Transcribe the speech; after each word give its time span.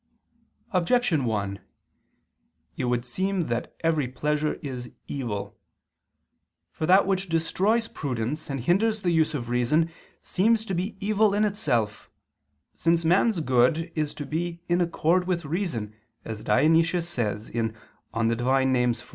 Objection 0.71 1.25
1: 1.25 1.59
It 2.75 2.85
would 2.85 3.05
seem 3.05 3.45
that 3.49 3.75
every 3.81 4.07
pleasure 4.07 4.55
is 4.63 4.89
evil. 5.07 5.59
For 6.71 6.87
that 6.87 7.05
which 7.05 7.29
destroys 7.29 7.87
prudence 7.87 8.49
and 8.49 8.61
hinders 8.61 9.03
the 9.03 9.11
use 9.11 9.35
of 9.35 9.47
reason, 9.47 9.91
seems 10.19 10.65
to 10.65 10.73
be 10.73 10.97
evil 10.99 11.35
in 11.35 11.45
itself: 11.45 12.09
since 12.73 13.05
man's 13.05 13.41
good 13.41 13.91
is 13.93 14.15
to 14.15 14.25
be 14.25 14.63
"in 14.67 14.81
accord 14.81 15.27
with 15.27 15.45
reason," 15.45 15.93
as 16.25 16.43
Dionysius 16.43 17.07
says 17.07 17.51
(Div. 17.51 17.71
Nom. 18.11 18.31
iv). 18.75 19.03